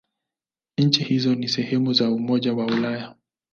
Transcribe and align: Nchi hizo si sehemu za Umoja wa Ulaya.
Nchi 0.77 1.03
hizo 1.03 1.35
si 1.35 1.47
sehemu 1.47 1.93
za 1.93 2.09
Umoja 2.11 2.53
wa 2.53 2.65
Ulaya. 2.65 3.15